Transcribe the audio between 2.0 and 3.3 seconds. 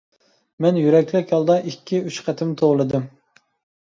ئۈچ قېتىم توۋلىدىم.